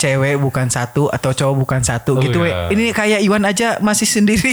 [0.00, 2.40] Cewek bukan satu atau cowok bukan satu Oh, gitu.
[2.40, 2.66] iya.
[2.66, 2.72] we.
[2.72, 4.52] Ini kayak Iwan aja masih sendiri.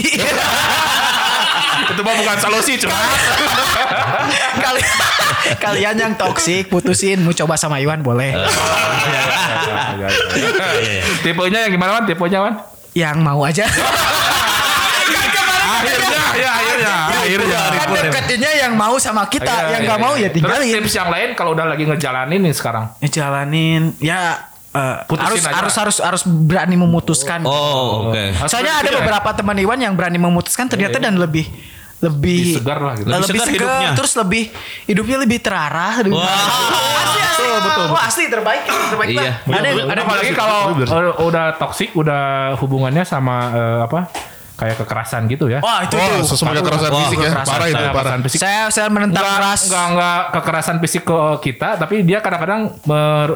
[1.88, 3.16] Itu mah bukan solusi, curhat.
[4.60, 4.80] Kali
[5.64, 8.36] kalian yang toksik putusin mau coba sama Iwan boleh.
[11.24, 12.04] Tipenya yang gimana Wan?
[12.04, 12.54] Tipenya Wan?
[12.92, 13.64] yang mau aja.
[15.68, 17.62] Akhirnya, ya akhirnya, akhirnya.
[17.78, 20.26] kan deketnya yang mau sama kita, Iya, yang iya, nggak mau iya.
[20.26, 20.66] ya tinggalin.
[20.66, 22.84] Terus tips yang lain kalau udah lagi ngejalanin nih sekarang.
[22.98, 25.54] Ngejalanin ya eh, Putusin harus aja.
[25.56, 27.40] harus harus harus berani memutuskan.
[27.42, 28.22] Oh, oke.
[28.44, 28.98] Soalnya ada Iya.
[28.98, 31.48] beberapa teman Iwan yang berani memutuskan ternyata dan lebih
[31.98, 33.06] lebih Lebih segar lah gitu.
[33.06, 33.90] Lebih, Lebih segar segar, hidupnya.
[33.92, 34.42] terus lebih
[34.86, 35.92] hidupnya lebih terarah.
[35.98, 36.30] Lebih Wah.
[37.02, 37.46] asli asli.
[37.88, 39.32] Wah, asli terbaik, terbaik Iya.
[39.42, 39.56] Bang.
[39.56, 42.22] Ada yang ada apalagi kalau eh, udah toxic, udah
[42.56, 44.00] hubungannya sama eh, apa?
[44.58, 45.62] Kayak kekerasan gitu ya.
[45.62, 46.34] Wah, itu Wah, tuh.
[46.34, 47.30] semuanya kekerasan Wah, fisik ya.
[47.30, 47.52] kekerasan.
[47.54, 48.12] Parah itu, parah.
[48.26, 48.38] fisik.
[48.42, 49.60] Saya saya menentang Enggak, keras.
[49.64, 52.74] enggak, enggak kekerasan fisik ke kita, tapi dia kadang-kadang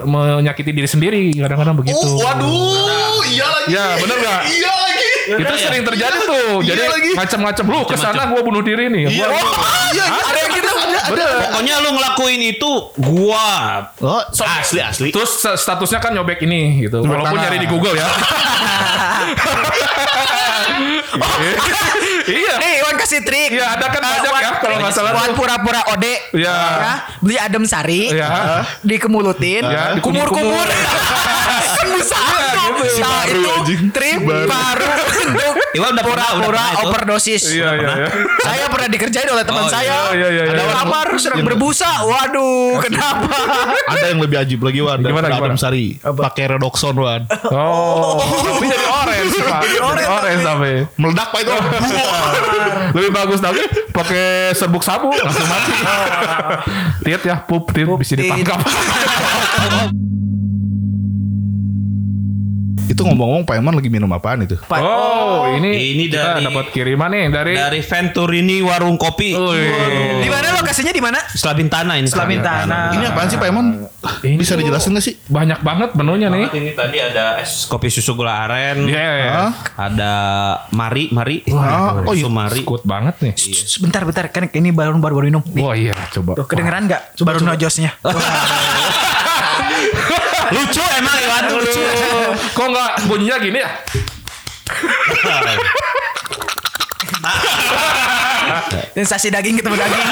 [0.02, 1.94] menyakiti diri sendiri, kadang-kadang begitu.
[1.96, 3.70] Oh, waduh, iya lagi.
[3.70, 4.40] Ya, bener nggak?
[4.50, 5.08] Iya lagi.
[5.22, 6.58] itu sering terjadi tuh.
[6.60, 7.10] Iya Jadi lagi.
[7.14, 9.04] macam-macam lu ke sana gua bunuh diri nih.
[9.08, 9.54] Iya, Gua-
[9.94, 10.70] iya, ada yang gitu.
[11.02, 11.26] Ada.
[11.48, 13.46] Pokoknya lu ngelakuin itu gua.
[13.98, 14.22] Oh,
[14.58, 15.08] asli asli.
[15.10, 17.02] Terus statusnya kan nyobek ini gitu.
[17.02, 18.06] Walaupun nyari di Google ya.
[22.28, 22.54] iya.
[22.58, 23.50] Nih, Iwan kasih trik.
[23.52, 25.36] Iya, ada kan Eh, banyak Wan- ya, kalau nggak salah Wan tuh.
[25.36, 26.14] pura-pura ode.
[26.32, 26.56] Iya.
[26.78, 28.02] Ya, beli adem sari.
[28.10, 28.62] Iya.
[28.82, 29.62] Dikemulutin.
[29.62, 30.66] Iya, Kumur-kumur.
[31.74, 32.36] Kan bisa tuh.
[32.36, 33.00] gitu.
[33.02, 34.86] Nah, baru, itu trik Baru.
[35.22, 37.42] untuk Iwan udah pura-pura overdosis.
[37.48, 38.08] Iya, iya, iya.
[38.42, 40.12] Saya pernah dikerjain oleh teman Oh, saya.
[40.12, 40.74] iya, iya, iya, Ada iya.
[40.76, 41.90] kamar sedang berbusa.
[42.04, 43.32] Waduh, kenapa?
[43.88, 45.00] Ada yang lebih ajib lagi Wan.
[45.00, 45.32] Gimana?
[45.32, 45.96] Adem Sari.
[46.02, 47.24] Pakai redoxon Wan.
[47.48, 49.60] Oh, tapi jadi orange, Pak.
[49.62, 50.72] Jadi orange, sampai.
[50.98, 51.52] Meledak Pak itu.
[52.96, 55.72] Lebih bagus lagi pakai serbuk sabu langsung mati.
[57.08, 58.60] Tiat ya, pup, tiat bisa ditangkap.
[62.92, 64.56] Itu ngomong-ngomong Pak Eman lagi minum apaan itu?
[64.62, 69.32] Pak- Oh, ini Ini kita dari- dapat kiriman nih dari Dari Venturini Warung Kopi.
[70.18, 71.18] Di mana lokasinya di mana?
[71.26, 72.06] Setelah Bintana ini.
[72.06, 72.92] Selabintana.
[72.92, 73.66] Ini apaan sih Pak Eman?
[74.20, 75.14] Ini Bisa dijelasin gak sih?
[75.24, 76.46] banyak banget menunya nih.
[76.48, 78.84] Ini tadi ada es kopi susu gula aren.
[78.84, 79.32] Iya, iya.
[79.32, 79.50] Hah?
[79.80, 80.12] Ada
[80.70, 81.36] Mari, Mari.
[81.48, 82.22] Wah, oh iya.
[82.22, 82.60] Susu Mari.
[82.60, 83.32] Ikut banget nih.
[83.38, 84.28] Sebentar, bentar.
[84.28, 85.42] Kan ini baru baru baru minum.
[85.46, 85.62] Nih.
[85.62, 86.36] Wah iya, coba.
[86.36, 87.16] Tuh, kedengeran nggak?
[87.18, 87.94] Baru nojosnya.
[90.52, 91.82] lucu emang Iwan lucu.
[92.52, 93.70] Kok nggak bunyinya gini ya?
[98.92, 100.08] Sensasi daging ketemu daging.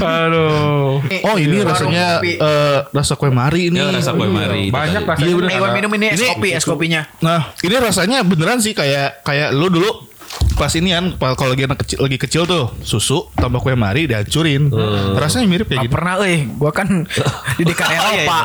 [0.00, 1.00] Aduh.
[1.00, 2.32] Oh ini Warung rasanya kopi.
[2.40, 3.78] eh, rasa kue mari ini.
[3.80, 4.72] Ya rasa kue mari.
[4.72, 5.26] Banyak rasanya.
[5.28, 5.50] Iya, bener.
[5.50, 7.02] Eh, minum ini es kopi, es kopinya.
[7.20, 10.09] Nah ini rasanya beneran sih kayak kayak lu dulu
[10.54, 14.68] pas ini kan kalau lagi anak kecil lagi kecil tuh susu tambah kue mari dihancurin.
[15.16, 15.92] Rasanya mirip kayak gitu.
[15.92, 16.86] pernah euy, gua kan
[17.58, 18.38] didikan Oh, iya, Eropa.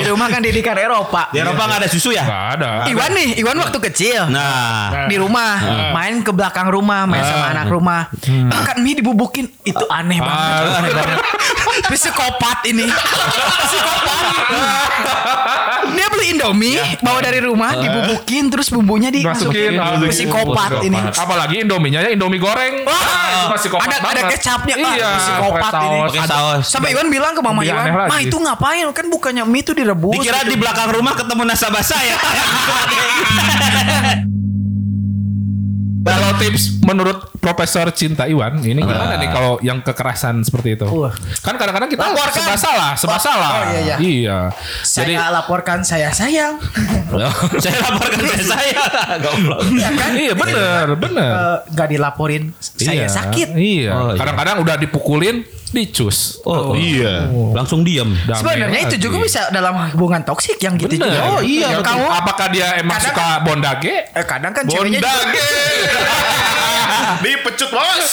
[0.00, 1.22] Di rumah kan didikan Eropa.
[1.30, 2.24] Di Eropa nggak ada susu ya?
[2.24, 2.70] Gak ada.
[2.88, 4.32] Iwan nih, Iwan waktu kecil.
[4.32, 5.60] Nah, di rumah
[5.92, 8.08] main ke belakang rumah main sama anak rumah.
[8.26, 10.72] Makan mie dibubukin itu aneh banget.
[10.80, 11.18] Aneh banget.
[11.92, 12.88] Psikopat ini.
[13.68, 14.24] Psikopat
[16.40, 19.76] indomie bawa dari rumah dibubukin terus bumbunya Masukin.
[19.76, 22.82] dimasukin psikopat ini Apalagi Indominya ya Indomie goreng.
[22.82, 22.98] Wah,
[23.30, 26.10] Ah, itu masih kopat ada ada kecapnya ah, Iya, psikopat pakai ini saus.
[26.10, 26.64] pakai saus.
[26.66, 30.40] sampai Iwan bilang ke mama Iwan ma itu ngapain kan bukannya mie itu direbus dikira
[30.42, 32.16] gitu." di belakang rumah ketemu nasabah saya.
[36.10, 40.86] Kalau tips menurut Profesor Cinta Iwan, ini gimana nih kalau yang kekerasan seperti itu?
[40.86, 41.14] Wah.
[41.38, 42.34] Kan kadang-kadang kita Laporkan.
[42.34, 43.50] serba salah, serba Oh, salah.
[43.52, 43.96] oh, iya, iya.
[43.96, 44.38] Iya.
[44.82, 46.54] Jadi saya laporkan saya sayang
[47.64, 48.82] saya laporkan saya.
[49.24, 49.60] Goblok.
[49.72, 51.32] ya kan iya bener, bener.
[51.32, 53.90] Eh, nggak dilaporin saya Iya, sakit Iya.
[53.92, 54.18] Oh, iya.
[54.18, 56.42] Kadang-kadang udah dipukulin, dicus.
[56.42, 57.30] Oh, Iya.
[57.52, 58.10] Langsung diam.
[58.26, 61.08] Sebenarnya itu juga bisa dalam hubungan toksik yang gitu Bener.
[61.08, 61.20] juga.
[61.28, 61.68] Oh iya.
[61.70, 63.92] Ya, kamu Apakah dia emang Kadang suka bondage?
[64.10, 66.59] eh, kadang kan ceweknya Bondage.
[67.24, 68.10] Dipecut bos.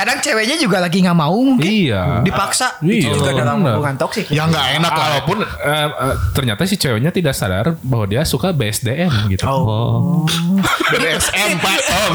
[0.00, 1.68] kadang ceweknya juga lagi nggak mau mungkin.
[1.68, 2.24] Iya.
[2.24, 4.32] Dipaksa Iya, itu juga dalam hubungan toksik.
[4.32, 5.06] Ya nggak enak lah.
[5.10, 9.44] Walaupun eh, eh, ternyata si ceweknya tidak sadar bahwa dia suka BSDM gitu.
[9.44, 10.24] Oh.
[10.92, 11.76] BDSM pak.
[11.90, 12.06] Oh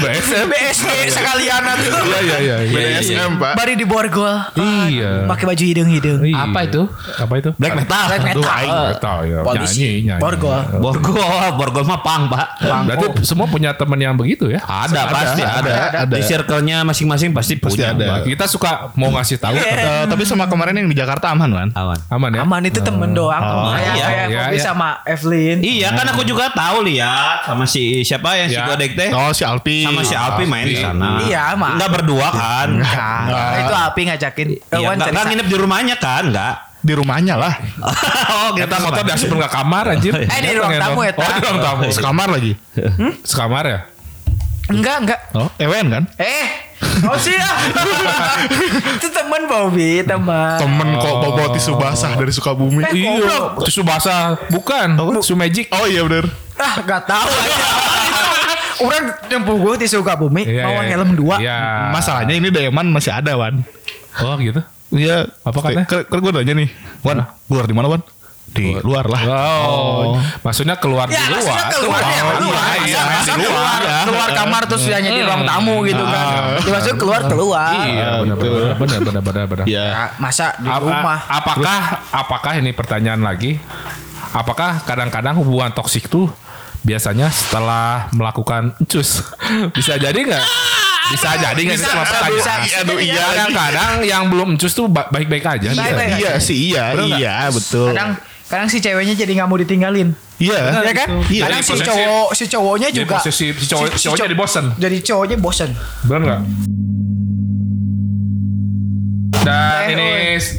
[0.00, 0.46] BSDM.
[0.48, 1.92] BSD sekalian tuh.
[2.06, 2.56] Iya iya iya.
[2.62, 2.98] iya.
[3.00, 3.52] BDSM pak.
[3.58, 4.36] Bari di borgol.
[4.56, 5.26] Iya.
[5.26, 6.20] Pakai baju hidung-hidung.
[6.22, 6.36] Iya.
[6.46, 6.82] Apa itu?
[7.18, 7.50] Apa itu?
[7.58, 8.04] Black metal.
[8.08, 8.42] Black metal.
[8.42, 9.38] Aduh, tahu ya.
[9.42, 9.82] Polisi.
[9.82, 10.22] Nyanyi, nyanyi.
[10.22, 10.60] Borgol.
[10.78, 12.46] Borgol, borgol mah pang, Pak.
[12.62, 14.60] Berarti semua punya teman yang begitu ya?
[14.62, 15.72] Ada, pasti ada.
[15.92, 15.98] ada.
[16.08, 17.92] Di circle-nya masing-masing pasti, Pasti punya.
[17.92, 18.24] ada.
[18.24, 19.54] Kita suka mau ngasih tahu.
[19.54, 21.68] Eh, tapi sama kemarin yang di Jakarta aman man.
[21.76, 21.98] Aman.
[22.08, 22.40] Aman ya?
[22.42, 23.38] Aman itu temen doang.
[23.38, 24.64] Oh, kayak iya, kayak iya, Bobby iya.
[24.64, 25.58] sama Evelyn.
[25.60, 28.66] Iya, kan aku juga tahu lihat sama si siapa yang si Ya.
[28.66, 29.10] Godek teh.
[29.12, 29.84] Oh si Alpi.
[29.84, 31.20] Sama si Alpi main di sana.
[31.22, 31.76] Iya, mah.
[31.76, 32.68] Enggak berdua kan?
[33.58, 34.48] Itu Api ngajakin.
[34.72, 36.24] Iya, enggak, nginep di rumahnya kan?
[36.30, 36.56] Enggak.
[36.82, 37.54] Di rumahnya lah.
[38.42, 40.18] oh, Kita motor diasup ke kamar anjir.
[40.18, 41.82] Eh, di ruang tamu ya, Oh, di ruang tamu.
[41.94, 42.52] Sekamar lagi.
[43.22, 43.78] Sekamar ya?
[44.70, 45.20] Enggak, enggak.
[45.34, 46.04] Oh, Ewen kan?
[46.16, 46.46] Eh,
[47.02, 47.58] oh sih ah.
[48.96, 50.54] itu teman Bobby, teman.
[50.54, 52.86] Temen kok bawa tisu basah dari Sukabumi.
[52.86, 53.58] Eh, Iya.
[53.58, 54.38] Tisu basah.
[54.48, 54.94] Bukan.
[55.18, 55.66] Tisu magic.
[55.74, 56.30] Oh iya bener.
[56.54, 57.54] Ah, gak tahu aja.
[58.86, 60.90] Orang nyempuh gue di Sukabumi, Iya, bawa iya.
[60.94, 61.36] helm dua.
[61.38, 61.58] Iya.
[61.90, 63.62] Masalahnya ini Deman masih ada Wan.
[64.22, 64.62] Oh gitu.
[64.94, 65.26] Iya.
[65.42, 65.86] Apa katanya?
[65.90, 66.68] Kan kan gue nanya nih.
[67.02, 68.02] Wan, keluar di mana Wan?
[68.52, 69.22] Di luar lah.
[69.64, 70.12] Oh.
[70.40, 71.40] Maksudnya keluar Ya, di luar.
[71.40, 72.64] maksudnya keluar ya, Oh, keluar.
[72.78, 74.04] iya, Masa- iya, di keluar, luar.
[74.04, 76.26] keluar kamar terus hanya di ruang tamu gitu kan.
[76.60, 77.72] Dimaksud keluar keluar.
[77.82, 79.64] Iya, benar benar benar benar benar benar.
[79.64, 79.84] Iya.
[79.86, 81.18] Ya, masa di Ap- rumah.
[81.24, 81.78] Apakah
[82.12, 83.56] apakah ini pertanyaan lagi?
[84.30, 86.28] Apakah kadang-kadang hubungan toksik tuh
[86.82, 89.24] biasanya setelah melakukan cus
[89.76, 90.44] bisa jadi nggak?
[91.08, 92.60] Bisa jadi nggak sih Bisa, sama pertanyaan?
[92.62, 93.12] bisa, Aduh, iya.
[93.12, 93.24] ya.
[93.26, 95.68] Kadang-kadang yang belum cus tuh ba- baik-baik aja.
[95.68, 96.10] Iya, baik.
[96.16, 97.90] Iya sih iya, iya betul.
[97.90, 98.16] Kadang
[98.52, 100.12] kadang si ceweknya jadi nggak mau ditinggalin.
[100.36, 100.84] Iya.
[100.84, 101.08] Ya kan?
[101.24, 101.42] Iya.
[101.48, 101.88] Kadang Jadi si posesif.
[101.88, 104.64] cowok si cowoknya Jadi juga posesif, si cowok- cowoknya cow- jadi bosen.
[104.76, 105.70] Jadi cowoknya bosen.
[106.04, 106.40] Benar nggak?
[109.42, 110.08] Dan Eh, ini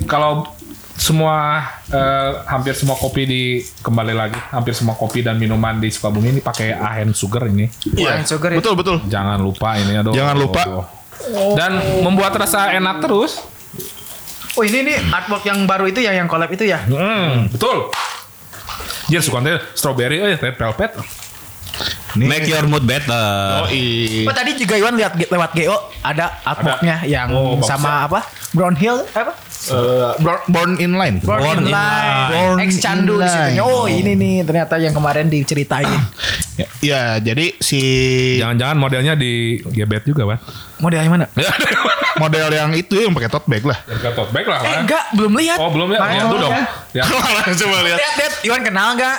[0.04, 0.50] kalau
[0.94, 3.44] semua eh, hampir semua kopi di
[3.80, 7.70] kembali lagi hampir semua kopi dan minuman di Sukabumi ini pakai ahen sugar ini.
[7.94, 8.98] Iya, sugar Betul betul.
[9.06, 10.14] Jangan lupa ini aduh.
[10.14, 10.62] Jangan lupa.
[11.54, 13.53] Dan membuat rasa enak terus.
[14.54, 16.86] Oh ini nih artwork yang baru itu ya yang collab itu ya.
[16.86, 17.90] Hmm, betul.
[19.10, 19.42] Jir suka
[19.74, 20.94] strawberry eh red velvet.
[22.16, 23.26] Make your mood better.
[23.58, 24.26] Oh iya.
[24.26, 28.22] Oh tadi juga Iwan lihat lewat GO ada artworknya yang Oh, sama apa?
[28.52, 29.34] Brown Hill apa?
[29.64, 31.18] Eh, Born- Born in Line.
[31.20, 32.16] Born, Born in in Line.
[32.30, 33.56] Born Ex Candu in di.
[33.56, 33.64] Line.
[33.64, 35.88] Oh ini nih ternyata yang kemarin diceritain.
[36.54, 37.82] Ya, ya, jadi si
[38.38, 40.40] Jangan-jangan modelnya di gebet juga, Pak.
[40.78, 41.26] Model yang mana?
[42.22, 43.80] model yang itu yang pakai tote bag lah.
[43.82, 45.58] Harga tote bag lah, Eh enggak, belum lihat.
[45.58, 45.98] Oh, belum ya?
[45.98, 46.54] Makanya Lihat dulu dong.
[46.94, 46.94] lihat.
[46.94, 47.04] Ya.
[47.58, 47.98] Coba lihat.
[47.98, 48.34] Lihat, lihat.
[48.44, 49.18] Iwan kenal enggak?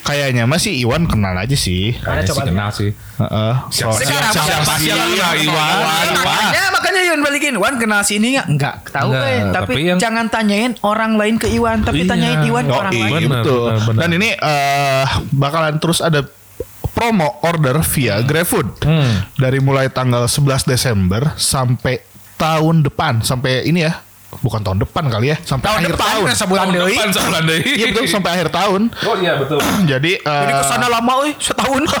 [0.00, 1.92] Kayaknya masih Iwan kenal aja sih.
[1.92, 2.90] Kayaknya Kayaknya coba sih kenal sih.
[3.16, 3.54] Heeh.
[3.70, 5.44] Siapa Sekarang siapa siapa sih sih?
[5.44, 5.76] Iwan?
[6.16, 7.54] Makanya, makanya Iwan balikin.
[7.54, 8.46] Iwan kenal si ini enggak?
[8.48, 8.74] Enggak.
[8.88, 9.20] Tahu eh.
[9.46, 12.10] Tapi, tapi yang- jangan tanyain orang lain ke Iwan, tapi Iya.
[12.10, 13.14] tanyain Iwan ke Oh, orang iya, lain.
[13.22, 13.60] Bener, betul.
[13.66, 14.00] bener, bener.
[14.00, 16.20] Dan ini eh bakalan terus ada
[16.90, 19.24] promo order via GrabFood Hmm.
[19.34, 22.00] dari mulai tanggal 11 Desember sampai
[22.34, 24.00] tahun depan sampai ini ya
[24.32, 26.26] bukan tahun depan kali ya sampai Tahun akhir depan tahun.
[26.32, 26.94] sebulan Tahun deui.
[26.94, 27.62] depan sebulan deui.
[27.72, 28.80] Iya betul sampai akhir tahun.
[29.02, 29.58] Oh iya betul.
[29.92, 31.82] Jadi eh, Jadi ke sana lama euy, setahun.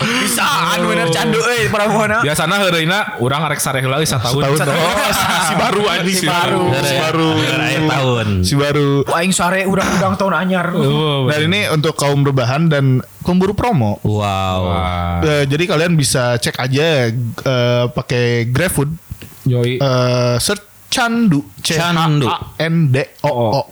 [0.00, 2.24] Bisaan bener candu euy pramona.
[2.24, 4.40] Biasana heureuna urang arek sare heula geus satahun.
[4.40, 5.10] tahun oh,
[5.48, 8.26] si baru anjing si baru si baru Akhir tahun.
[8.40, 8.90] si baru.
[9.12, 10.66] Aing sare udang-udang tahun anyar.
[10.72, 12.84] Oh, Dan ini untuk kaum berbahan dan
[13.20, 14.00] pemburu promo.
[14.02, 14.62] Wow.
[15.20, 18.90] Eh, jadi kalian bisa cek aja eh, pakai GrabFood
[19.42, 19.76] Yoi.
[19.76, 22.26] eh search Candu C H Candu.
[22.26, 23.62] A N D O O.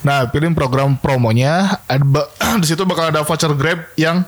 [0.00, 1.80] Nah, pilih program promonya.
[2.60, 4.24] Di situ bakal ada voucher Grab yang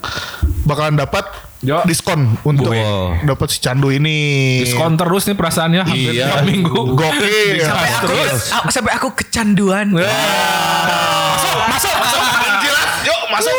[0.64, 1.24] bakalan dapat
[1.60, 1.84] Yo.
[1.84, 3.20] diskon untuk Wow.
[3.24, 4.60] dapat si Candu ini.
[4.64, 6.40] Diskon terus nih perasaannya hampir Iya.
[6.40, 6.80] tiap minggu.
[6.96, 7.56] Gokil.
[7.60, 8.12] Sampai aku
[8.52, 9.86] ah, sampai aku kecanduan.
[9.92, 11.94] Masuk, masuk.
[12.60, 12.88] Jilat.
[13.04, 13.56] Yuk, masuk.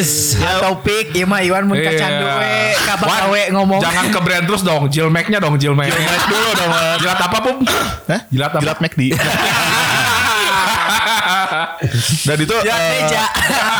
[0.00, 0.60] Sareng sis.
[0.60, 1.88] Topik ieu mah Iwan mun Iya.
[1.90, 3.80] kecandu we ka bakawe ngomong.
[3.80, 5.88] Jangan ke brand terus dong, Jilmek-nya dong, Jilmek.
[5.88, 6.70] Jilat dulu dong.
[6.98, 7.56] Jilat apa, Pum?
[8.06, 8.20] Hah?
[8.28, 8.60] Jilat apa?
[8.60, 9.00] Jilat McD.
[12.20, 13.24] Dan itu Ya meja.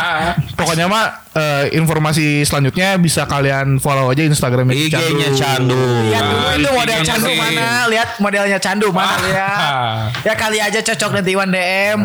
[0.59, 5.77] pokoknya mah eh, informasi selanjutnya bisa kalian follow aja Instagramnya si IG-nya Candu.
[6.05, 7.37] Lihat dulu itu model candu sih.
[7.37, 9.57] mana, lihat modelnya candu mana lihat.
[10.21, 11.99] Ya kali aja cocok nanti Iwan DM.